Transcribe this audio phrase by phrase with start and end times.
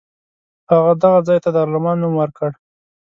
[0.71, 2.49] هغه دغه ځای ته دارالامان نوم ورکړ.